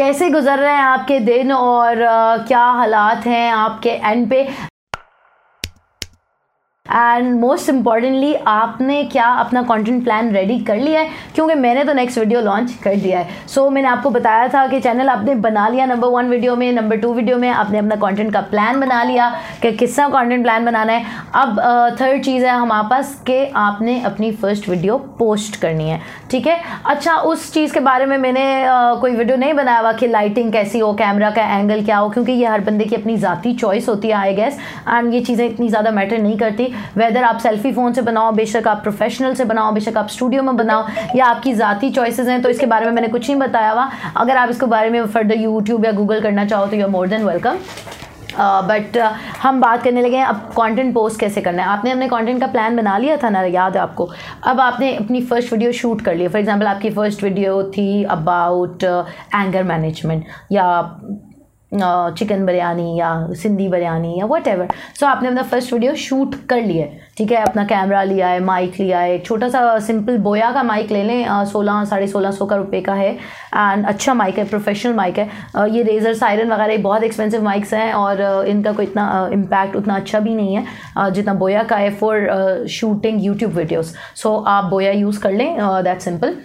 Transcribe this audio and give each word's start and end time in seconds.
कैसे 0.00 0.28
गुजर 0.30 0.58
रहे 0.58 0.72
हैं 0.72 0.82
आपके 0.82 1.18
दिन 1.20 1.52
और 1.52 1.96
क्या 2.48 2.64
हालात 2.76 3.26
हैं 3.26 3.50
आपके 3.52 3.90
एंड 3.90 4.28
पे? 4.30 4.69
एंड 6.86 7.34
मोस्ट 7.40 7.68
इम्पॉर्टेंटली 7.68 8.32
आपने 8.48 9.02
क्या 9.04 9.24
अपना 9.40 9.62
कंटेंट 9.62 10.02
प्लान 10.04 10.30
रेडी 10.32 10.58
कर 10.60 10.76
लिया 10.76 11.00
है? 11.00 11.08
क्योंकि 11.34 11.54
मैंने 11.54 11.82
तो 11.84 11.92
नेक्स्ट 11.94 12.18
वीडियो 12.18 12.40
लॉन्च 12.40 12.72
कर 12.84 12.94
दिया 12.94 13.18
है। 13.18 13.46
सो 13.46 13.60
so, 13.60 13.72
मैंने 13.72 13.88
आपको 13.88 14.10
बताया 14.10 14.48
था 14.48 14.66
कि 14.66 14.80
चैनल 14.80 15.08
आपने 15.08 15.34
बना 15.36 15.68
लिया 15.68 15.86
नंबर 15.86 16.08
वन 16.08 16.28
वीडियो 16.28 16.56
में 16.56 16.72
नंबर 16.72 16.96
टू 17.00 17.12
वीडियो 17.14 17.36
में 17.38 17.48
आपने 17.50 17.78
अपना 17.78 17.96
कंटेंट 17.96 18.32
का 18.32 18.40
प्लान 18.50 18.80
बना 18.80 19.02
लिया 19.02 19.28
कि 19.62 19.72
किस 19.72 19.96
तरह 19.96 20.08
कॉन्टेंट 20.08 20.42
प्लान 20.42 20.64
बनाना 20.64 20.92
है। 20.92 21.04
अब 21.34 21.60
थर्ड 22.00 22.18
uh, 22.18 22.24
चीज़ 22.24 22.44
है 22.44 22.52
हमारे 22.52 22.88
पास 22.90 23.14
कि 23.26 23.44
आपने 23.56 24.00
अपनी 24.02 24.32
फ़र्स्ट 24.32 24.68
वीडियो 24.68 24.96
पोस्ट 25.18 25.60
करनी 25.62 25.88
है। 25.90 26.00
ठीक 26.30 26.46
है? 26.46 26.58
अच्छा 26.86 27.14
उस 27.30 27.52
चीज़ 27.52 27.74
के 27.74 27.80
बारे 27.80 28.06
में 28.06 28.16
मैंने 28.18 28.44
uh, 28.62 29.00
कोई 29.00 29.12
वीडियो 29.12 29.36
नहीं 29.36 29.54
बनाया 29.54 29.78
हुआ 29.80 29.92
कि 29.92 30.06
लाइटिंग 30.08 30.52
कैसी 30.52 30.78
हो 30.78 30.92
कैमरा 30.94 31.30
का 31.30 31.42
एंगल 31.58 31.84
क्या 31.84 31.98
हो 31.98 32.10
क्योंकि 32.10 32.32
ये 32.32 32.46
हर 32.46 32.60
बंदे 32.62 32.84
की 32.84 32.96
अपनी 32.96 33.16
ज़ाती 33.18 33.54
चॉइस 33.54 33.88
होती 33.88 34.08
है 34.08 34.14
आई 34.14 34.34
गेस 34.34 34.58
एंड 34.88 35.14
ये 35.14 35.20
चीज़ें 35.20 35.46
इतनी 35.46 35.68
ज़्यादा 35.68 35.90
मैटर 35.92 36.18
नहीं 36.18 36.36
करती। 36.38 36.69
वेदर 36.96 37.24
आप 37.24 37.38
सेल्फी 37.40 37.72
फ़ोन 37.72 37.92
से 37.92 38.02
बनाओ, 38.02 38.32
बेशक 38.32 38.68
आप 38.68 38.82
प्रोफेशनल 38.82 39.34
से 39.34 39.44
बनाओ, 39.44 39.72
बेशक 39.72 39.96
आप 39.96 40.08
स्टूडियो 40.10 40.42
में 40.42 40.56
बनाओ, 40.56 40.86
या 41.16 41.26
आपकी 41.26 41.52
ज़ाती 41.54 41.90
चॉइसेस 41.92 42.28
हैं 42.28 42.40
तो 42.42 42.48
इसके 42.48 42.66
बारे 42.66 42.86
में 42.86 42.92
मैंने 42.92 43.08
कुछ 43.08 43.28
नहीं 43.28 43.38
बताया 43.40 43.70
हुआ। 43.70 43.88
अगर 44.16 44.36
आप 44.36 44.50
इसके 44.50 44.66
बारे 44.68 44.90
में 44.90 45.06
फर्दर 45.06 45.38
यूट्यूब 45.38 45.84
या 45.84 45.92
गूगल 45.92 46.20
करना 46.22 46.44
चाहो 46.44 46.66
तो 46.66 46.76
you 46.76 46.82
are 46.82 46.90
more 46.90 47.08
than 47.08 47.24
welcome 47.24 47.58
but 48.66 48.96
हम 49.42 49.60
बात 49.60 49.82
करने 49.84 50.02
लगे 50.02 50.16
हैं, 50.16 50.24
अब 50.24 50.36
कंटेंट 50.56 50.92
पोस्ट 50.94 51.20
कैसे 51.20 51.40
करना 51.40 51.62
है? 51.62 51.68
आपने 51.68 51.90
अपने 51.90 52.08
कंटेंट 52.08 52.40
का 52.40 52.46
प्लान 52.46 52.76
बना 52.76 52.96
लिया 52.98 53.16
था 53.16 53.30
ना, 53.30 53.42
याद 53.42 53.76
है 53.76 53.82
आपको? 53.82 54.08
अब 54.44 54.60
आपने 54.60 54.94
अपनी 54.96 55.20
फ़र्स्ट 55.22 55.52
वीडियो 55.52 55.72
शूट 55.72 56.02
कर 56.02 56.14
लिया। 56.14 56.28
फॉर 56.28 56.40
एग्जांपल 56.40 56.66
आपकी 56.66 56.90
फ़र्स्ट 56.90 57.24
वीडियो 57.24 57.62
थी 57.76 58.02
अबाउट 58.04 58.84
एंगर 58.84 59.62
मैनेजमेंट 59.64 60.24
या 60.52 60.70
चिकन 61.74 62.44
बिरयानी 62.46 62.98
या 62.98 63.10
सिंधी 63.40 63.68
बिरयानी 63.68 64.18
या 64.18 64.26
वट 64.26 64.48
एवर 64.48 64.68
सो 65.00 65.06
आपने 65.06 65.28
अपना 65.28 65.42
फ़र्स्ट 65.42 65.72
वीडियो 65.72 65.94
शूट 65.96 66.34
कर 66.48 66.62
लिया 66.62 66.86
है 66.86 67.08
ठीक 67.18 67.32
है? 67.32 67.42
अपना 67.42 67.64
कैमरा 67.64 68.02
लिया 68.02 68.28
है 68.28 68.40
माइक 68.44 68.80
लिया 68.80 69.00
है 69.00 69.18
छोटा 69.18 69.48
सा 69.48 69.78
सिंपल 69.78 70.18
बोया 70.18 70.50
का 70.52 70.62
माइक 70.62 70.90
ले 70.90 71.02
लें 71.02 71.44
सोलह 71.46 71.84
साढ़े 71.84 72.06
सोलह 72.06 72.30
सौ 72.30 72.46
का 72.46 72.56
रुपये 72.56 72.80
का 72.80 72.94
है 72.94 73.12
एंड 73.12 73.86
अच्छा 73.86 74.14
माइक 74.14 74.38
है 74.38 74.44
प्रोफेशनल 74.44 74.94
माइक 74.94 75.18
है। 75.18 75.28
uh, 75.56 75.68
ये 75.68 75.82
रेजर 75.82 76.14
सायरन 76.14 76.52
वगैरह 76.52 76.82
बहुत 76.82 77.02
एक्सपेंसिव 77.02 77.42
माइक्स 77.42 77.74
हैं 77.74 77.92
और 77.92 78.22
uh, 78.22 78.48
इनका 78.50 78.72
कोई 78.72 78.84
इतना 78.84 79.28
इम्पैक्ट 79.32 79.76
उतना 79.76 79.96
अच्छा 79.96 80.20
भी 80.20 80.34
नहीं 80.34 80.56
है 80.56 80.64
uh, 80.98 81.10
जितना 81.10 81.34
बोया 81.34 81.62
का 81.62 81.76
है 81.76 81.90
for 81.94 82.66
shooting 82.70 83.24
YouTube 83.24 83.52
videos 83.52 83.94
so 84.16 84.36
आप 84.48 84.64
बोया 84.64 84.92
यूज़ 84.92 85.20
कर 85.20 85.32
लें 85.32 85.56
दैट 85.58 86.00
सिंपल 86.00 86.36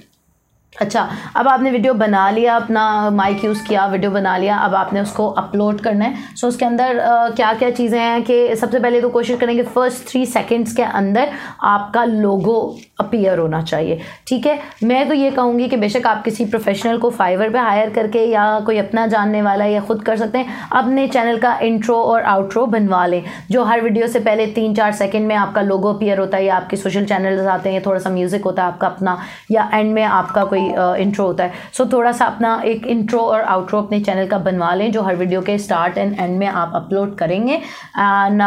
अच्छा 0.82 1.08
अब 1.38 1.48
आपने 1.48 1.72
वीडियो 1.72 1.94
बना 1.94 2.30
लिया 2.30 2.56
अपना 2.56 3.10
माइक 3.10 3.44
यूज़ 3.46 3.64
किया 3.68 3.86
वीडियो 3.88 4.12
बना 4.12 4.36
लिया 4.38 4.58
अब 4.60 4.74
आपने 4.76 5.02
उसको 5.02 5.28
अपलोड 5.42 5.80
करना 5.82 6.06
है। 6.06 6.36
सो 6.36 6.48
उसके 6.48 6.66
अंदर 6.66 7.00
आ, 7.00 7.30
क्या 7.30 7.54
क्या 7.54 7.70
चीज़ें 7.70 8.00
हैं 8.00 8.24
कि 8.24 8.56
सबसे 8.56 8.80
पहले 8.80 9.02
तो 9.02 9.10
कोशिश 9.10 9.40
करें 9.40 9.56
कि 9.56 9.64
फ़र्स्ट 9.64 10.08
थ्री 10.10 10.26
सेकंड्स 10.26 10.76
के 10.76 10.84
अंदर 10.84 11.32
आपका 11.64 12.04
लोगो 12.06 12.58
अपीयर 13.00 13.40
होना 13.40 13.62
चाहिए। 13.62 14.00
ठीक 14.28 14.46
है? 14.48 14.60
मैं 14.84 15.08
तो 15.08 15.14
ये 15.14 15.32
कहूँगी 15.32 15.68
कि 15.68 15.78
बेशक 15.78 16.08
आप 16.08 16.24
किसी 16.24 16.46
प्रोफेशनल 16.46 16.98
को 16.98 17.10
फाइवर 17.12 17.50
पे 17.50 17.60
हायर 17.60 17.90
करके 17.90 18.26
या 18.26 18.44
कोई 18.66 18.78
अपना 18.78 19.06
जानने 19.08 19.42
वाला 19.42 19.66
या 19.66 19.82
ख़ुद 19.82 20.04
कर 20.04 20.18
सकते 20.18 20.38
हैं 20.38 20.60
अपने 20.74 21.08
चैनल 21.08 21.38
का 21.40 21.58
इंट्रो 21.64 21.98
और 22.04 22.24
आउट्रो 22.26 22.66
बनवा 22.68 23.06
लें 23.06 23.22
जो 23.52 23.64
हर 23.64 23.82
वीडियो 23.82 24.08
से 24.08 24.20
पहले 24.20 24.48
तीन 24.56 24.76
चार 24.76 24.92
सेकेंड 24.96 25.28
में 25.28 25.36
आपका 25.36 25.62
लोगो 25.62 25.94
अपीयर 25.94 26.20
होता 26.20 26.38
है 26.38 26.46
या 26.46 26.56
आपके 26.56 26.78
सोशल 26.78 27.06
चैनल 27.06 27.48
आते 27.48 27.70
हैं 27.70 27.82
थोड़ा 27.86 28.00
सा 28.00 28.10
म्यूज़िक 28.10 28.44
होता 28.46 28.64
है 28.64 28.72
आपका 28.72 28.88
अपना 28.88 29.18
या 29.52 29.70
एंड 29.74 29.94
में 29.94 30.04
आपका 30.04 30.44
कोई 30.46 30.65
इंट्रो 30.72 31.26
होता 31.26 31.44
है। 31.44 31.54
सो 31.74 31.84
so, 31.84 31.92
थोड़ा 31.94 32.12
सा 32.12 32.26
अपना 32.26 32.62
एक 32.66 32.88
इंट्रो 32.88 33.20
और 33.22 33.42
आउट्रो 33.42 33.82
अपने 33.82 34.00
चैनल 34.00 34.28
का 34.28 34.38
बनवा 34.40 34.74
लें 34.74 34.92
जो 34.92 35.02
हर 35.02 35.16
वीडियो 35.16 35.42
के 35.42 35.58
स्टार्ट 35.58 35.98
एंड 35.98 36.16
एंड 36.20 36.38
में 36.40 36.48
आप 36.48 36.72
अपलोड 36.76 37.16
करेंगे। 37.18 37.54
एंड 37.54 38.42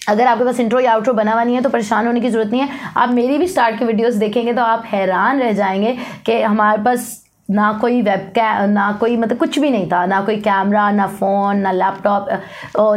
अगर 0.00 0.26
आपके 0.26 0.44
पास 0.44 0.60
इंट्रो 0.60 0.80
या 0.80 0.92
आउट्रो 0.92 1.12
बना 1.14 1.32
हुआ 1.32 1.42
नहीं 1.44 1.54
है 1.54 1.60
तो 1.62 1.68
परेशान 1.68 2.06
होने 2.06 2.20
की 2.20 2.28
ज़रूरत 2.30 2.50
नहीं 2.50 2.60
है। 2.60 2.92
आप 2.96 3.10
मेरी 3.10 3.38
भी 3.38 3.46
स्टार्ट 3.46 3.78
की 3.78 3.84
वीडियोस 3.84 4.14
देखेंगे 4.16 4.52
तो 4.52 4.62
आप 4.62 4.84
हैरान 4.86 5.40
रह 5.40 5.52
जाएँगे 5.52 5.96
कि 6.26 6.40
हमारे 6.42 6.82
पास 6.82 7.24
ना 7.48 7.72
कोई 7.80 8.00
वेब 8.02 8.20
कै 8.34 8.66
ना 8.68 8.90
कोई 9.00 9.16
मतलब 9.16 9.38
कुछ 9.38 9.58
भी 9.58 9.70
नहीं 9.70 9.86
था। 9.88 10.04
ना 10.06 10.20
कोई 10.22 10.36
कैमरा 10.40 10.90
ना 10.90 11.06
फ़ोन 11.08 11.58
ना 11.58 11.72
लैपटॉप 11.72 12.28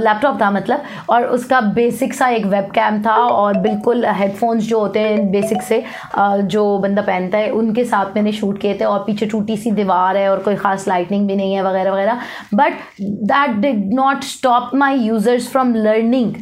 लैपटॉप 0.01 0.41
था 0.41 0.49
मतलब। 0.51 0.83
और 1.09 1.25
उसका 1.27 1.61
बेसिक 1.73 2.13
सा 2.13 2.27
एक 2.29 2.45
वेब 2.45 2.69
कैम 2.75 3.01
था 3.03 3.15
और 3.15 3.57
बिल्कुल 3.59 4.05
हेडफोन्स 4.07 4.63
जो 4.63 4.79
होते 4.79 4.99
हैं 4.99 5.29
बेसिक 5.31 5.61
से 5.61 5.83
जो 6.17 6.77
बंदा 6.79 7.01
पहनता 7.01 7.37
है, 7.37 7.49
उनके 7.51 7.85
साथ 7.85 8.15
मैंने 8.15 8.31
शूट 8.33 8.59
किए 8.61 8.77
थे 8.79 8.85
और 8.85 9.03
पीछे 9.05 9.25
टूटी 9.25 9.57
सी 9.57 9.71
दीवार 9.71 10.17
है 10.17 10.29
और 10.31 10.39
कोई 10.43 10.55
ख़ास 10.57 10.87
लाइटनिंग 10.87 11.27
भी 11.27 11.35
नहीं 11.35 11.53
है 11.53 11.63
वगैरह 11.63 11.91
वगैरह। 11.91 12.21
But 12.53 12.73
that 13.01 13.55
did 13.57 13.93
not 13.93 14.23
stop 14.25 14.71
my 14.75 14.97
users 14.99 15.51
from 15.51 15.73
learning 15.75 16.33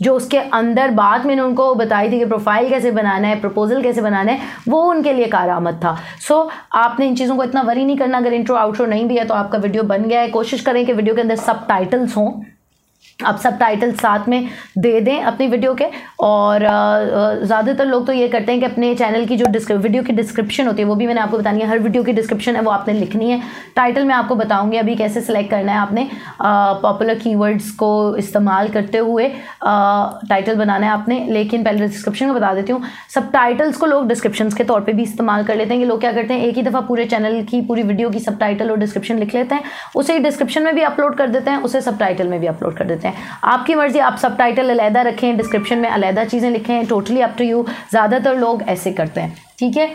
जो 0.00 0.14
उसके 0.14 0.38
अंदर 0.38 0.90
बाद 0.90 1.24
में 1.26 1.38
उनको 1.40 1.74
बताई 1.74 2.10
थी 2.10 2.18
कि 2.18 2.24
प्रोफ़ाइल 2.24 2.68
कैसे 2.70 2.90
बनाना 2.90 3.28
है 3.28 3.40
प्रपोजल 3.40 3.82
कैसे 3.82 4.00
बनाना 4.00 4.32
है 4.32 4.40
वो 4.68 4.82
उनके 4.82 5.12
लिए 5.12 5.26
कारामद 5.28 5.80
था। 5.84 5.96
सो 6.18 6.34
so, 6.34 6.50
आपने 6.74 7.06
इन 7.06 7.14
चीज़ों 7.16 7.36
को 7.36 7.44
इतना 7.44 7.62
वरी 7.62 7.84
नहीं 7.84 7.96
करना 7.96 8.18
अगर 8.18 8.32
इंट्रो 8.32 8.56
आउट्रो 8.56 8.86
नहीं 8.86 9.08
भी 9.08 9.16
है 9.16 9.24
तो 9.24 9.34
आपका 9.34 9.58
वीडियो 9.58 9.82
बन 9.84 10.04
गया 10.04 10.20
है। 10.20 10.28
कोशिश 10.30 10.60
करें 10.60 10.84
कि 10.86 10.92
वीडियो 10.92 11.14
के 11.14 11.20
अंदर 11.20 11.36
सब 11.36 11.66
टाइटल्स 11.68 12.16
हों। 12.16 12.30
आप 13.18 13.38
सब 13.38 13.56
टाइटल 13.58 13.92
साथ 13.92 14.28
में 14.28 14.48
दे 14.78 15.00
दें 15.00 15.20
अपनी 15.20 15.46
वीडियो 15.48 15.72
के। 15.74 15.84
और 16.20 16.60
ज़्यादातर 17.44 17.86
लोग 17.86 18.06
तो 18.06 18.12
ये 18.12 18.28
करते 18.28 18.52
हैं 18.52 18.60
कि 18.60 18.66
अपने 18.66 18.94
चैनल 18.94 19.24
की 19.26 19.36
जो 19.36 19.76
वीडियो 19.76 20.02
की 20.02 20.12
डिस्क्रिप्शन 20.12 20.66
होती 20.66 20.82
है, 20.82 20.88
वो 20.88 20.94
भी 20.94 21.06
मैंने 21.06 21.20
आपको 21.20 21.38
बतानी 21.38 21.60
है। 21.60 21.66
हर 21.68 21.78
वीडियो 21.78 22.02
की 22.02 22.12
डिस्क्रिप्शन 22.12 22.56
है, 22.56 22.62
वो 22.62 22.70
आपने 22.70 22.94
लिखनी 22.94 23.30
है। 23.30 23.40
टाइटल 23.76 24.04
मैं 24.04 24.14
आपको 24.14 24.34
बताऊँगी 24.34 24.76
अभी 24.76 24.94
कैसे 24.96 25.20
सिलेक्ट 25.20 25.50
करना 25.50 25.72
है 25.72 25.78
आपने। 25.78 26.08
पॉपुलर 26.42 27.14
कीवर्ड्स 27.18 27.70
को 27.72 27.90
इस्तेमाल 28.18 28.68
करते 28.68 28.98
हुए 28.98 29.28
टाइटल 29.64 30.54
बनाना 30.54 30.86
है 30.86 30.92
आपने। 30.92 31.18
लेकिन 31.30 31.64
पहले 31.64 31.86
डिस्क्रिप्शन 31.86 32.28
को 32.28 32.34
बता 32.34 32.52
देती 32.54 32.72
हूँ। 32.72 32.82
सब 33.14 33.30
टाइटल्स 33.32 33.76
को 33.76 33.86
लोग 33.86 34.08
डिस्क्रिप्शन 34.08 34.50
के 34.50 34.64
तौर 34.64 34.80
पर 34.80 34.92
भी 34.92 35.02
इस्तेमाल 35.02 35.44
कर 35.44 35.56
लेते 35.56 35.74
हैं 35.74 35.82
कि 35.82 35.88
लोग 35.88 36.00
क्या 36.00 36.12
करते 36.12 36.34
हैं, 36.34 36.40
एक 36.42 36.56
ही 36.56 36.62
दफ़ा 36.62 36.80
पूरे 36.82 37.04
चैनल 37.06 37.42
की, 37.44 37.60
पूरी 37.62 37.82
वीडियो 37.82 38.10
की 38.10 38.20
सब 38.20 38.38
टाइटल 38.38 38.70
और 38.70 38.78
डिस्क्रिप्शन 38.78 39.18
लिख 39.18 39.34
लेते 39.34 39.54
हैं। 39.54 39.62
उसे 39.96 40.18
डिस्क्रिप्शन 40.20 40.64
में 40.64 40.74
भी 40.74 40.82
अपलोड 40.84 41.16
कर 41.16 41.28
देते 41.28 41.50
हैं, 41.50 41.62
उसे 41.62 41.80
सब 41.80 41.98
टाइटल 41.98 42.28
में 42.28 42.40
भी 42.40 42.46
अपलोड 42.46 42.76
कर 42.76 42.84
देते 42.88 43.08
हैं। 43.08 43.26
आपकी 43.46 43.74
मर्ज़ी 43.74 43.98
आप 44.00 44.16
सब 44.18 44.36
टाइटल 44.36 44.70
अलहदा 44.70 45.02
रखें 45.04 45.36
डिस्क्रिप्शन 45.36 45.78
में 45.78 45.88
अलहदा 45.88 46.24
चीज़ें 46.26 46.50
लिखें 46.50 46.86
टोटली 46.86 47.20
अप 47.20 47.34
टू 47.38 47.44
यू 47.44 47.64
ज़्यादातर 47.90 48.38
लोग 48.38 48.62
ऐसे 48.68 48.92
करते 48.92 49.20
हैं 49.20 49.36
ठीक 49.58 49.76
है? 49.76 49.90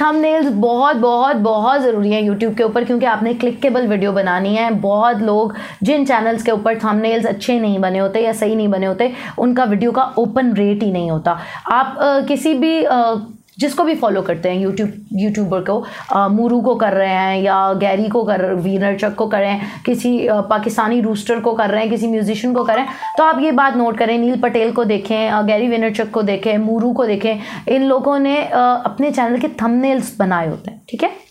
थंबनेल्स 0.00 0.48
बहुत 0.52 0.96
बहुत 0.96 1.36
बहुत 1.36 1.80
ज़रूरी 1.80 2.10
है 2.12 2.22
यूट्यूब 2.24 2.54
के 2.54 2.62
ऊपर 2.62 2.84
क्योंकि 2.84 3.06
आपने 3.06 3.32
क्लिकेबल 3.34 3.86
वीडियो 3.88 4.12
बनानी 4.12 4.54
है। 4.56 4.70
बहुत 4.80 5.22
लोग 5.22 5.54
जिन 5.82 6.04
चैनल्स 6.06 6.42
के 6.42 6.52
ऊपर 6.52 6.78
थंबनेल्स 6.78 7.26
अच्छे 7.26 7.58
नहीं 7.60 7.78
बने 7.80 7.98
होते 7.98 8.20
या 8.20 8.32
सही 8.34 8.56
नहीं 8.56 8.68
बने 8.68 8.86
होते 8.86 9.12
उनका 9.38 9.64
वीडियो 9.64 9.92
का 9.92 10.02
ओपन 10.18 10.52
रेट 10.54 10.82
ही 10.82 10.90
नहीं 10.92 11.10
होता। 11.10 11.38
आप 11.70 11.98
आ, 11.98 12.20
किसी 12.22 12.54
भी 12.54 12.84
आ, 12.84 13.14
जिसको 13.58 13.84
भी 13.84 13.94
फॉलो 13.94 14.22
करते 14.22 14.48
हैं 14.48 14.60
यूट्यूब 14.60 14.92
यूट्यूबर 15.12 15.60
को 15.60 16.28
मूरू 16.30 16.60
को 16.60 16.74
कर 16.74 16.92
रहे 16.92 17.08
हैं 17.08 17.42
या 17.42 17.72
गैरी 17.74 18.08
को 18.08 18.24
कर 18.24 18.44
वीनर 18.54 18.98
चक 18.98 19.14
को 19.14 19.26
कर 19.26 19.40
रहे 19.40 19.50
हैं 19.50 19.82
किसी 19.86 20.26
आ, 20.26 20.40
पाकिस्तानी 20.40 21.00
रूस्टर 21.00 21.40
को 21.40 21.52
कर 21.54 21.70
रहे 21.70 21.80
हैं 21.80 21.90
किसी 21.90 22.06
म्यूजिशियन 22.06 22.54
को 22.54 22.64
कर 22.64 22.74
रहे 22.74 22.84
हैं 22.84 23.14
तो 23.18 23.24
आप 23.24 23.40
ये 23.42 23.52
बात 23.52 23.76
नोट 23.76 23.98
करें 23.98 24.16
नील 24.18 24.40
पटेल 24.40 24.72
को 24.72 24.84
देखें 24.84 25.46
गैरी 25.46 25.68
विनरचक 25.68 26.10
को 26.10 26.22
देखें 26.22 26.56
मूरू 26.58 26.92
को 26.92 27.06
देखें 27.06 27.38
इन 27.68 27.84
लोगों 27.84 28.18
ने 28.18 28.36
आ, 28.46 28.60
अपने 28.60 29.10
चैनल 29.10 29.38
के 29.38 29.48
थंबनेल्स 29.62 30.16
बनाए 30.18 30.48
होते 30.48 30.70
हैं 30.70 30.82
ठीक 30.88 31.02
है? 31.02 31.25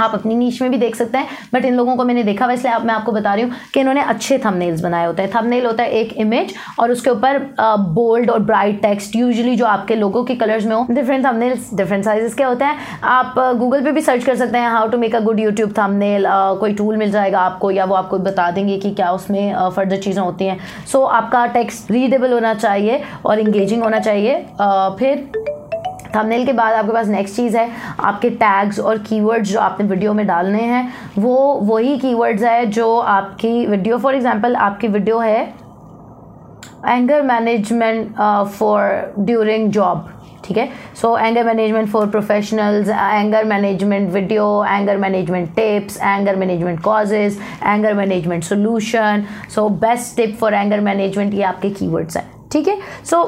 आप 0.00 0.14
अपनी 0.14 0.34
नीच 0.34 0.60
में 0.62 0.70
भी 0.70 0.76
देख 0.78 0.94
सकते 0.96 1.18
हैं 1.18 1.26
बट 1.54 1.64
इन 1.64 1.74
लोगों 1.74 1.96
को 1.96 2.04
मैंने 2.04 2.22
देखा 2.24 2.50
इसलिए 2.52 2.72
आप 2.72 2.84
मैं 2.84 2.94
आपको 2.94 3.12
बता 3.12 3.34
रही 3.34 3.44
हूँ 3.44 3.52
कि 3.74 3.80
इन्होंने 3.80 4.02
अच्छे 4.02 4.38
थंबनेल्स 4.44 4.80
बनाए 4.80 5.06
होते 5.06 5.22
हैं। 5.22 5.30
थंबनेल 5.30 5.66
होता 5.66 5.82
है 5.82 5.90
एक 5.92 6.12
इमेज 6.20 6.54
और 6.80 6.90
उसके 6.90 7.10
ऊपर 7.10 7.38
बोल्ड 7.90 8.30
और 8.30 8.38
ब्राइट 8.42 8.80
टेक्स्ट 8.82 9.16
यूजुअली 9.16 9.56
जो 9.56 9.66
आपके 9.66 9.94
लोगों 9.94 10.24
के 10.24 10.34
कलर्स 10.34 10.64
में 10.66 10.74
हो 10.76 10.86
डिफरेंट 10.90 11.24
थंबनेल्स 11.26 11.68
डिफरेंट 11.74 12.04
साइजेस 12.04 12.34
के 12.34 12.44
होते 12.44 12.64
हैं। 12.64 12.98
आप 13.04 13.34
गूगल 13.58 13.84
पे 13.84 13.92
भी 13.92 14.00
सर्च 14.00 14.24
कर 14.24 14.36
सकते 14.36 14.58
हैं 14.58 14.68
how 14.68 14.88
to 14.88 14.98
make 14.98 15.16
a 15.16 15.20
good 15.20 15.40
YouTube 15.40 15.74
thumbnail 15.78 16.26
कोई 16.60 16.74
टूल 16.74 16.96
मिल 16.96 17.10
जाएगा 17.12 17.40
आपको 17.40 17.70
या 17.70 17.84
वो 17.84 17.94
आपको 17.94 18.18
बता 18.20 18.50
देंगे 18.50 18.78
कि 18.78 18.90
क्या 18.92 19.10
उसमें 19.12 19.54
फर्दर 19.68 19.96
चीज़ें 19.98 20.22
होती 20.22 20.44
हैं। 20.44 20.58
सो 20.86 20.98
so, 20.98 21.10
आपका 21.12 21.46
टेक्स्ट 21.52 21.90
रीडेबल 21.90 22.32
होना 22.32 22.54
चाहिए 22.54 23.02
और 23.26 23.38
इंगेजिंग 23.38 23.82
होना 23.82 23.98
चाहिए 24.00 24.44
फिर 24.98 25.51
थंबनेल 26.16 26.46
के 26.46 26.52
बाद 26.52 26.74
आपके 26.74 26.92
पास 26.92 27.08
नेक्स्ट 27.08 27.36
चीज़ 27.36 27.56
है, 27.56 27.68
आपके 28.00 28.30
टैग्स 28.30 28.80
और 28.80 28.98
कीवर्ड्स 29.08 29.50
जो 29.50 29.60
आपने 29.60 29.86
वीडियो 29.88 30.12
में 30.14 30.26
डालने 30.26 30.62
हैं, 30.62 30.88
वो, 31.18 31.36
वही 31.62 31.98
कीवर्ड्स 31.98 32.42
है 32.42 32.64
जो 32.68 32.96
आपकी 32.98 33.66
वीडियो 33.66 33.98
फॉर 33.98 34.14
एग्जांपल 34.14 34.56
आपकी 34.56 34.88
वीडियो 34.88 35.18
है 35.18 35.42
anger 36.88 37.22
management 37.22 38.16
for 38.50 39.14
during 39.18 39.70
job 39.70 40.08
ठीक 40.44 40.56
है? 40.58 40.68
So 41.00 41.16
anger 41.18 41.44
management 41.44 41.88
for 41.88 42.06
professionals 42.10 42.88
anger 42.88 43.44
management 43.44 44.10
video 44.12 44.64
anger 44.68 44.96
management 44.98 45.48
tips 45.56 46.00
anger 46.02 46.36
management 46.36 46.80
causes 46.82 47.38
anger 47.62 47.94
management 47.94 48.44
solution 48.44 49.24
so 49.54 49.68
best 49.84 50.16
tip 50.16 50.36
for 50.40 50.54
anger 50.54 50.80
management 50.80 51.34
ये 51.34 51.42
आपके 51.42 51.70
keywords 51.70 52.16
हैं, 52.16 52.24
ठीक 52.52 52.68
है? 52.68 52.76
सो 53.04 53.22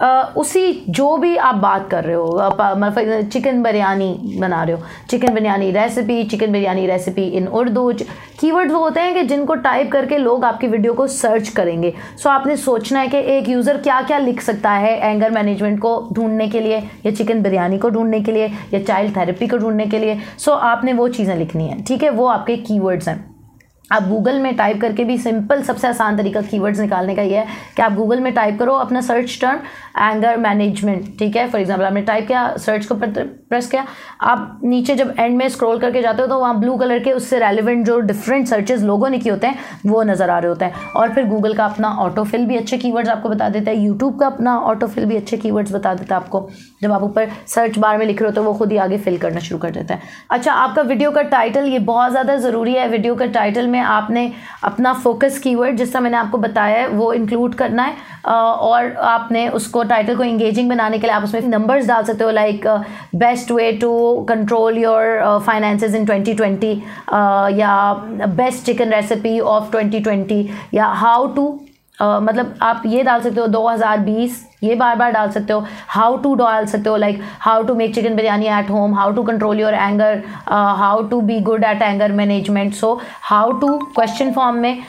उसी 0.00 0.72
जो 0.88 1.16
भी 1.16 1.36
आप 1.36 1.54
बात 1.56 1.88
कर 1.90 2.04
रहे 2.04 2.14
हो 2.14 2.52
मतलब 2.78 3.28
चिकन 3.28 3.62
बिरयानी 3.62 4.38
बना 4.40 4.62
रहे 4.62 4.76
हो, 4.76 4.82
chicken 5.10 5.34
biryani 5.34 5.70
recipe 5.70 6.22
chicken 6.24 6.52
biryani 6.52 6.86
recipe 6.86 7.22
in 7.28 7.46
Urdu 7.48 7.92
keyword 8.40 8.72
वो 8.72 8.78
होते 8.78 9.00
हैं 9.00 9.14
कि 9.14 9.22
जिनको 9.24 9.54
टाइप 9.54 9.90
करके 9.92 10.18
लोग 10.18 10.44
आपकी 10.44 10.66
वीडियो 10.68 10.92
को 10.94 11.06
सर्च 11.06 11.48
करेंगे। 11.48 11.92
सो 12.22 12.28
आपने 12.30 12.56
सोचना 12.56 13.00
है 13.00 13.08
कि 13.08 13.18
एक 13.36 13.48
यूज़र 13.48 13.76
क्या 13.78 14.00
क्या 14.02 14.18
लिख 14.18 14.40
सकता 14.40 14.70
है 14.72 14.96
एंगर 15.00 15.30
मैनेजमेंट 15.30 15.80
को 15.80 16.08
ढूँढने 16.12 16.48
के 16.48 16.60
लिए, 16.60 16.78
या 17.06 17.12
चिकन 17.12 17.42
बिरयानी 17.42 17.78
को 17.78 17.90
ढूँढने 17.90 18.20
के 18.20 18.32
लिए, 18.32 18.46
या 18.74 18.80
चाइल्ड 18.80 19.16
थेरेपी 19.16 19.46
को 19.46 19.58
ढूँढने 19.58 19.86
के 19.86 19.98
लिए। 19.98 20.18
सो 20.38 20.52
आपने 20.52 20.92
वो 20.92 21.08
चीज़ें 21.08 21.36
लिखनी 21.36 21.68
है, 21.68 21.82
ठीक 21.82 22.02
है? 22.02 22.10
वो 22.10 22.26
आपके 22.26 22.56
कीवर्ड्स 22.58 23.08
हैं। 23.08 23.27
आप 23.90 24.08
गूगल 24.08 24.38
में 24.40 24.54
टाइप 24.56 24.80
करके 24.80 25.04
भी 25.04 25.16
सिंपल 25.18 25.62
सबसे 25.62 25.88
आसान 25.88 26.16
तरीका 26.16 26.40
कीवर्ड्स 26.42 26.80
निकालने 26.80 27.14
का 27.14 27.22
ये 27.22 27.36
है 27.36 27.46
कि 27.76 27.82
आप 27.82 27.92
गूगल 27.94 28.20
में 28.20 28.32
टाइप 28.34 28.58
करो 28.58 28.74
अपना 28.76 29.00
सर्च 29.02 29.38
टर्म 29.40 29.60
एंगर 29.98 30.36
मैनेजमेंट 30.38 31.18
ठीक 31.18 31.36
है? 31.36 31.48
फॉर 31.50 31.60
एग्जांपल 31.60 31.84
आपने 31.84 32.02
टाइप 32.02 32.26
किया 32.26 32.56
सर्च 32.58 32.86
को 32.86 32.94
प्रेस 32.94 33.70
किया, 33.70 33.84
आप 34.22 34.60
नीचे 34.64 34.94
जब 34.94 35.14
एंड 35.18 35.36
में 35.36 35.48
स्क्रॉल 35.48 35.78
करके 35.80 36.02
जाते 36.02 36.22
हो 36.22 36.28
तो 36.28 36.38
वहाँ 36.38 36.58
ब्लू 36.60 36.76
कलर 36.78 36.98
के 37.04 37.12
उससे 37.12 37.38
रेलिवेंट 37.38 37.84
जो 37.86 37.98
डिफरेंट 38.00 38.46
सर्चेज 38.48 38.84
लोगों 38.84 39.08
ने 39.08 39.18
किए 39.18 39.32
होते 39.32 39.46
हैं, 39.46 39.58
वो 39.86 40.02
नज़र 40.02 40.30
आ 40.30 40.38
रहे 40.38 40.48
होते 40.48 40.64
हैं। 40.64 40.92
और 40.92 41.12
फिर 41.14 41.24
गूगल 41.28 41.54
का 41.54 41.64
अपना 41.64 41.90
ऑटोफिल 42.00 42.44
भी 42.46 42.56
अच्छे 42.56 42.78
कीवर्ड्स 42.78 43.10
आपको 43.10 43.28
बता 43.28 43.48
देता 43.48 43.70
है 43.70 43.76
यूट्यूब 43.78 44.18
का 44.20 44.26
अपना 44.26 44.58
ऑटोफिल 44.60 45.04
भी 45.04 45.16
अच्छे 45.16 45.36
कीवर्ड्स 45.36 45.72
बता 45.72 45.94
देता 45.94 46.14
है 46.14 46.20
आपको। 46.20 46.48
जब 46.82 46.92
आप 46.92 47.02
ऊपर 47.02 47.28
सर्च 47.48 47.78
बार 47.78 47.98
में 47.98 48.06
लिख 48.06 48.20
रहे 48.22 48.30
हो 48.30 48.34
तो 48.34 48.42
वो 48.42 48.52
खुद 48.54 48.72
ही 48.72 48.78
आगे 48.78 48.98
फिल 48.98 49.18
करना 49.18 49.40
शुरू 49.40 49.58
कर 49.60 49.70
देता 49.70 49.94
है। 49.94 50.00
अच्छा 50.30 50.52
आपका 50.54 50.82
वीडियो 50.84 51.10
का 51.10 51.22
टाइटल 51.28 51.66
ये 51.66 51.78
बहुत 51.88 52.10
ज़्यादा 52.10 52.36
ज़रूरी 52.38 52.74
है 52.74 52.88
वीडियो 52.88 53.14
का 53.14 53.26
टाइटल 53.32 53.66
में 53.68 53.77
आपने 53.80 54.30
अपना 54.64 54.92
फोकस 54.94 55.38
कीवर्ड 55.38 55.76
जिसका 55.76 56.00
मैंने 56.00 56.16
आपको 56.16 56.38
बताया 56.38 56.78
है, 56.78 56.88
वो 56.88 57.12
इंक्लूड 57.12 57.54
करना 57.54 57.82
है 57.82 57.96
और 58.26 58.92
आपने 59.08 59.48
उसको 59.48 59.82
टाइटल 59.82 60.16
को 60.16 60.24
इंगेजिंग 60.24 60.68
बनाने 60.68 60.98
के 60.98 61.06
लिए 61.06 61.14
आप 61.16 61.24
उसमें 61.24 61.40
नंबर्स 61.48 61.86
डाल 61.86 62.04
सकते 62.04 62.24
हो 62.24 62.30
like 62.30 62.66
best 63.16 63.50
way 63.50 63.70
to 63.72 63.92
control 64.28 64.78
your 64.78 65.38
finances 65.46 65.94
in 65.94 66.06
2020 66.06 67.56
या 67.58 67.92
बेस्ट 68.28 68.64
चिकन 68.66 68.92
रेसिपी 68.92 69.38
ऑफ़ 69.40 69.70
2020 69.76 70.44
या 70.74 70.86
हाउ 71.02 71.26
टू 71.34 71.48
Uh, 71.98 72.20
मतलब 72.22 72.54
आप 72.62 72.82
ये 72.86 73.02
डाल 73.02 73.20
सकते 73.20 73.40
हो 73.40 73.46
2020 73.48 74.34
ये 74.62 74.74
बार 74.74 74.96
बार 74.96 75.12
डाल 75.12 75.30
सकते 75.30 75.52
हो। 75.52 75.64
हाउ 75.88 76.16
टू 76.22 76.34
डाल 76.34 76.66
सकते 76.66 76.90
हो 76.90 76.96
like 76.96 77.20
how 77.40 77.62
to 77.62 77.74
make 77.74 77.94
chicken 77.94 78.16
biryani 78.16 78.46
at 78.58 78.70
home 78.70 78.94
how 78.94 79.12
to 79.12 79.22
control 79.22 79.60
your 79.60 79.74
anger 79.74 80.22
how 80.48 81.02
to 81.08 81.20
be 81.20 81.38
good 81.48 81.64
at 81.64 81.82
anger 81.82 82.12
management 82.12 82.74
so 82.74 82.92
how 83.22 83.52
to 83.60 83.76
question 83.96 84.32
form 84.32 84.56
में 84.56 84.82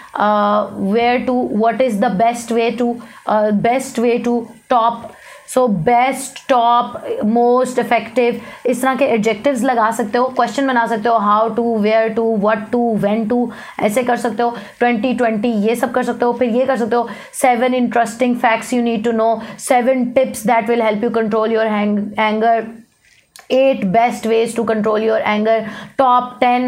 where 0.93 1.19
to 1.27 1.41
what 1.53 1.81
is 1.81 1.99
the 2.01 2.11
best 2.17 2.51
way 2.51 2.69
to 2.71 2.95
best 3.29 3.99
way 3.99 4.17
to 4.17 4.39
top 4.69 5.09
so 5.53 5.67
best 5.67 6.39
top 6.49 7.21
most 7.25 7.79
effective 7.79 8.41
इस 8.69 8.81
तरह 8.81 8.95
के 8.95 9.05
adjectives 9.05 9.61
लगा 9.63 9.89
सकते 9.91 10.17
हो 10.17 10.25
question 10.35 10.67
बना 10.67 10.85
सकते 10.87 11.09
हो 11.09 11.17
how 11.19 11.47
to 11.55 11.77
where 11.77 12.09
to 12.13 12.25
what 12.41 12.69
to 12.71 12.81
when 12.97 13.27
to 13.27 13.51
ऐसे 13.79 14.03
कर 14.03 14.17
सकते 14.17 14.43
हो 14.43 14.55
ट्वेंटी 14.79 15.13
ट्वेंटी 15.13 15.51
ये 15.67 15.75
सब 15.75 15.91
कर 15.91 16.03
सकते 16.03 16.25
हो, 16.25 16.33
फिर 16.33 16.49
ये 16.49 16.65
कर 16.65 16.77
सकते 16.77 16.95
हो 16.95 17.07
seven 17.33 17.73
interesting 17.73 18.35
facts 18.39 18.73
you 18.73 18.81
need 18.83 19.03
to 19.03 19.11
know 19.11 19.41
seven 19.59 20.05
tips 20.11 20.45
that 20.47 20.69
will 20.69 20.81
help 20.81 21.03
you 21.03 21.09
control 21.09 21.53
your 21.53 21.65
anger 21.65 22.67
at 23.51 23.85
best 23.87 24.27
ways 24.27 24.55
to 24.55 24.63
control 24.63 25.03
your 25.03 25.19
anger 25.19 25.65
top 25.97 26.37
ten 26.39 26.63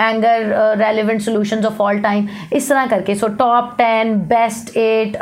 anger 0.00 0.76
relevant 0.78 1.20
solution 1.20 1.64
of 1.66 1.82
all 1.82 1.98
time 2.00 2.28
इस 2.52 2.68
तरह 2.68 2.86
करके. 2.86 3.14
So 3.14 3.28
top 3.40 3.74
ten 3.78 4.14
best 4.28 4.76
at 4.76 5.16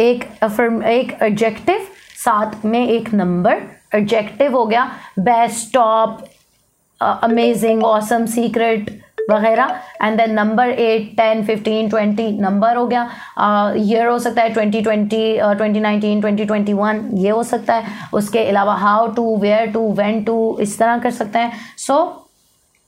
एक 0.00 0.24
affirm 0.42 0.82
एक 0.82 1.16
adjective 1.22 1.86
साथ 2.24 2.64
में 2.64 2.86
एक 2.86 3.12
number 3.14 3.62
adjective 3.94 4.56
हो 4.56 4.64
गया 4.66 4.90
best 5.18 5.72
top 5.74 6.24
amazing 7.00 7.84
awesome 7.84 8.26
secret 8.26 8.90
वगैरह 9.30 9.80
and 10.02 10.16
then 10.16 10.32
number 10.34 10.70
eight 10.70 11.10
ten 11.16 11.44
fifteen 11.46 11.88
twenty 11.90 12.30
number 12.40 12.76
हो 12.76 12.86
गया। 12.86 13.02
ईयर 13.76 14.06
uh, 14.06 14.10
हो 14.12 14.18
सकता 14.18 14.42
है 14.42 14.52
twenty 14.52 14.80
twenty 14.82 15.36
twenty 15.38 15.80
nineteen 15.80 16.20
twenty 16.20 16.44
twenty 16.44 16.72
one 16.72 17.08
ये 17.14 17.30
हो 17.30 17.42
सकता 17.42 17.74
है। 17.74 18.08
उसके 18.14 18.44
अलावा 18.48 18.74
how 18.74 19.06
to 19.12 19.36
where 19.36 19.70
to 19.72 19.88
when 19.92 20.22
to 20.24 20.36
इस 20.60 20.78
तरह 20.78 20.98
कर 20.98 21.10
सकते 21.10 21.38
हैं। 21.38 21.52
सो 21.76 21.94
so, 21.94 22.23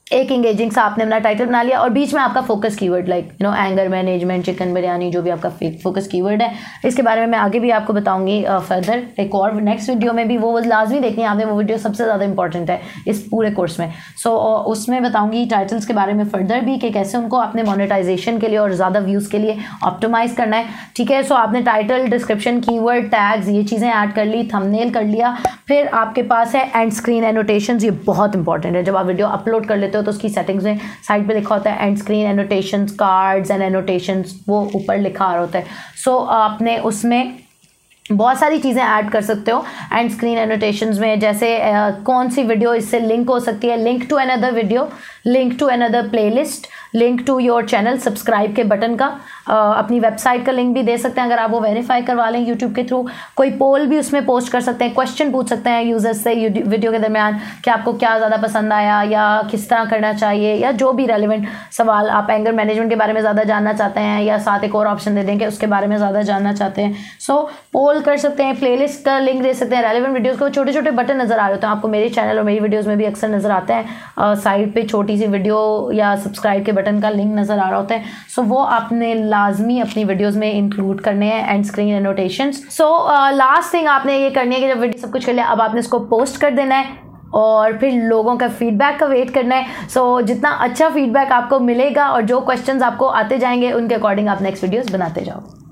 एक 0.06 0.30
इंगेजिंग 0.32 0.70
सा 0.72 0.82
आपने 0.82 1.04
अपना 1.04 1.18
टाइटल 1.18 1.46
बना 1.46 1.60
लिया 1.62 1.78
और 1.80 1.88
बीच 1.90 2.12
में 2.14 2.20
आपका 2.20 2.40
focus 2.40 2.76
keyword 2.76 3.08
like 3.08 3.28
you 3.32 3.48
know 3.48 3.54
anger 3.56 3.88
management 3.88 4.44
chicken 4.44 4.74
biryani 4.74 5.10
जो 5.10 5.22
भी 5.22 5.30
आपका 5.30 5.48
फोकस 5.82 6.06
कीवर्ड 6.08 6.42
है 6.42 6.52
इसके 6.84 7.02
बारे 7.02 7.20
में 7.20 7.26
मैं 7.26 7.38
आगे 7.38 7.60
भी 7.60 7.70
आपको 7.70 7.92
बताऊँगी 7.92 8.44
फर्दर 8.68 9.02
एक 9.20 9.34
और 9.34 9.54
नेक्स्ट 9.60 9.90
वीडियो 9.90 10.12
में 10.12 10.28
भी 10.28 10.36
वो 10.38 10.58
लाजमी 10.58 11.00
देखनी 11.00 11.22
है 11.22 11.28
आपने 11.28 11.44
वो 11.44 11.56
वीडियो 11.58 11.78
सबसे 11.78 12.04
ज़्यादा 12.04 12.24
इंपॉर्टेंट 12.24 12.70
है 12.70 12.80
इस 13.08 13.26
पूरे 13.30 13.50
कोर्स 13.50 13.78
में। 13.80 13.92
सो 14.16 14.30
so, 14.30 14.36
uh, 14.36 14.72
उसमें 14.72 15.02
बताऊँगी 15.02 15.44
टाइटल्स 15.46 15.86
के 15.86 15.92
बारे 15.92 16.12
में 16.12 16.24
फर्दर 16.26 16.60
भी 16.60 16.78
कि 16.78 16.90
कैसे 16.90 17.18
उनको 17.18 17.36
अपने 17.38 17.62
मोनिटाइजेशन 17.62 18.38
के 18.38 18.48
लिए 18.48 18.58
और 18.58 18.74
ज़्यादा 18.74 19.00
व्यूज़ 19.00 19.30
के 19.30 19.38
लिए 19.38 19.58
ऑप्टोमाइज़ 19.84 20.36
करना 20.36 20.56
है। 20.56 20.68
ठीक 20.96 21.10
है 21.10 21.22
सो 21.22 21.34
आपने 21.34 21.62
टाइटल 21.62 22.06
डिस्क्रिप्शन 22.10 22.60
कीवर्ड 22.60 23.10
टैग्स 23.10 23.48
ये 23.48 23.64
चीज़ें 23.64 23.88
ऐड 23.90 24.14
कर 24.14 24.24
ली 24.26 24.46
थंबनेल 24.54 24.94
कर 24.94 25.04
लिया 25.06 25.36
फिर 25.68 25.86
आपके 25.88 26.22
पास 26.24 26.54
है 26.54 26.64
एंड 26.76 26.92
स्क्रीन 26.92 27.24
एनोटेशन 27.24 27.78
ये 27.82 27.90
बहुत 28.06 28.34
इंपॉर्टेंट 28.36 28.74
है। 28.76 28.84
जब 28.84 28.96
आप 28.96 29.06
वीडियो 29.06 29.26
अपलोड 29.28 29.66
कर 29.66 29.76
लेते 29.76 29.95
हो 29.96 30.02
तो 30.02 30.10
उसकी 30.10 30.28
सेटिंग्स 30.28 30.64
में 30.64 30.78
साइड 31.08 31.26
पे 31.28 31.34
लिखा 31.34 31.54
होता 31.54 31.70
है 31.70 31.86
end 31.86 31.98
screen 31.98 32.26
annotation 32.26 32.86
cards 33.00 33.50
and 33.50 33.62
annotation 33.62 34.24
वो 34.48 34.62
ऊपर 34.74 34.98
लिखा 34.98 35.32
रहा 35.32 35.40
होता 35.40 35.58
है। 35.58 35.64
सो 36.04 36.10
so, 36.10 36.28
आपने 36.28 36.78
उसमें 36.78 37.36
बहुत 38.12 38.38
सारी 38.38 38.58
चीज़ें 38.58 38.82
ऐड 38.82 39.08
कर 39.10 39.22
सकते 39.22 39.50
हो। 39.50 39.64
एंड 39.92 40.10
स्क्रीन 40.10 40.38
एनोटेशन 40.38 40.94
में 41.00 41.20
जैसे 41.20 41.48
uh, 41.60 42.04
कौन 42.04 42.28
सी 42.30 42.42
वीडियो 42.42 42.74
इससे 42.74 43.00
लिंक 43.00 43.28
हो 43.30 43.38
सकती 43.40 43.68
है? 43.68 43.76
Link 43.76 44.06
to 44.10 44.16
another 44.16 44.52
video 44.52 44.88
link 45.26 45.58
to 45.60 45.66
another 45.66 46.08
playlist 46.08 46.66
link 46.96 47.20
to 47.26 47.38
your 47.40 47.66
channel 47.66 47.98
subscribe 47.98 48.54
के 48.56 48.64
बटन 48.66 48.94
का 48.96 49.06
अपनी 49.48 49.98
वेबसाइट 50.00 50.44
का 50.46 50.52
लिंक 50.52 50.74
भी 50.74 50.82
दे 50.82 50.96
सकते 50.98 51.20
हैं, 51.20 51.26
अगर 51.28 51.38
आप 51.38 51.50
वो 51.50 51.60
वेरीफाई 51.60 52.02
करवा 52.02 52.28
लें 52.30 52.40
यूट्यूब 52.40 52.74
के 52.74 52.84
थ्रू। 52.84 53.06
कोई 53.36 53.50
पोल 53.56 53.86
भी 53.86 53.98
उसमें 53.98 54.24
पोस्ट 54.26 54.52
कर 54.52 54.60
सकते 54.60 54.84
हैं 54.84 54.94
क्वेश्चन 54.94 55.30
पूछ 55.32 55.48
सकते 55.48 55.70
हैं 55.70 55.84
यूज़र्स 55.84 56.22
से 56.24 56.34
वीडियो 56.48 56.92
के 56.92 56.98
दरमियान, 56.98 57.38
कि 57.64 57.70
आपको 57.70 57.92
क्या 57.94 58.16
ज़्यादा 58.16 58.36
पसंद 58.38 58.72
आया 58.72 59.02
या 59.04 59.26
किस 59.50 59.68
तरह 59.70 59.84
करना 59.90 60.12
चाहिए, 60.14 60.54
या 60.54 60.72
जो 60.74 60.92
भी 60.92 61.06
रेलिवेंट 61.06 61.46
सवाल 61.72 62.08
आप 62.10 62.30
एंगर 62.30 62.52
मैनेजमेंट 62.54 62.90
के 62.90 62.96
बारे 62.96 63.12
में 63.12 63.20
ज़्यादा 63.20 63.44
जानना 63.44 63.72
चाहते 63.72 64.00
हैं, 64.00 64.22
या 64.22 64.38
साथ 64.40 64.64
एक 64.64 64.74
और 64.74 64.86
ऑप्शन 64.86 65.14
दे 65.14 65.22
दें 65.22 65.38
कि 65.38 65.46
उसके 65.46 65.66
बारे 65.66 65.86
में 65.86 65.96
ज़्यादा 65.96 66.22
जानना 66.22 66.52
चाहते 66.54 66.82
हैं। 66.82 67.04
सो 67.20 67.40
पोल 67.72 68.00
कर 68.00 68.16
सकते 68.16 68.42
हैं 68.42 68.58
प्ले 68.58 68.74
का 69.04 69.18
लिंक 69.18 69.42
दे 69.42 69.52
सकते 69.54 69.76
हैं 69.76 69.82
रेलिवेंट 69.82 70.14
वीडियोज़ 70.14 70.38
को 70.38 70.48
छोटे 70.50 70.72
छोटे 70.72 70.90
बटन 70.92 71.20
नज़र 71.20 71.38
आ 71.38 71.46
रहे 71.46 71.54
होते 71.54 71.66
हैं, 71.66 71.74
आपको 71.74 71.88
मेरे 71.88 72.08
चैनल 72.10 72.38
और 72.38 72.44
मेरी 72.44 72.60
वीडियोज़ 72.60 72.88
में 72.88 72.96
भी 72.98 73.04
अक्सर 73.04 73.28
नज़र 73.28 73.50
आते 73.50 73.72
हैं 73.72 74.34
साइड 74.36 74.74
पर 74.74 74.86
छोटी 74.86 75.18
सी 75.18 75.26
वीडियो 75.28 75.90
या 75.94 76.14
सब्सक्राइब 76.18 76.64
के 76.64 76.72
बटन 76.86 77.00
का 77.00 77.10
लिंक 77.10 77.34
नज़र 77.38 77.58
आ 77.58 77.68
रहा 77.68 77.78
होता 77.78 77.94
है। 77.94 78.04
सो 78.28 78.42
so, 78.42 78.48
वो 78.48 78.58
आपने 78.58 79.14
लाजमी 79.16 79.80
अपनी 79.80 80.04
वीडियोज़ 80.04 80.38
में 80.38 80.52
इंक्लूड 80.52 81.00
करने 81.00 81.26
हैं 81.26 81.48
end 81.48 81.64
screen 81.64 81.94
annotation 81.94 82.50
so 82.52 82.86
last 83.32 83.74
thing 83.74 83.88
आपने 83.88 84.18
ये 84.18 84.30
करनी 84.30 84.54
है 84.54 84.60
कि 84.60 84.68
जब 84.68 84.80
वीडियो 84.80 85.02
सब 85.02 85.12
कुछ 85.12 85.24
कर 85.26 85.32
लिया 85.32 85.46
अब 85.46 85.60
आपने 85.60 85.80
इसको 85.80 85.98
पोस्ट 86.06 86.40
कर 86.40 86.50
देना 86.52 86.74
है 86.74 87.04
और 87.34 87.76
फिर 87.78 88.02
लोगों 88.04 88.36
का 88.36 88.48
फीडबैक 88.50 88.98
का 88.98 89.06
वेट 89.06 89.30
करना 89.30 89.54
है। 89.54 89.88
सो 89.88 90.00
so, 90.10 90.26
जितना 90.26 90.50
अच्छा 90.50 90.88
फीडबैक 90.88 91.32
आपको 91.32 91.60
मिलेगा 91.60 92.08
और 92.08 92.22
जो 92.24 92.40
क्वेश्चंस 92.40 92.82
आपको 92.82 93.06
आते 93.06 93.38
जाएँगे 93.38 93.72
उनके 93.72 93.94
अकॉर्डिंग 93.94 94.28
आप 94.28 94.42
नेक्स्ट 94.42 94.64
वीडियोस 94.64 94.90
बनाते 94.90 95.20
जाओ। 95.20 95.65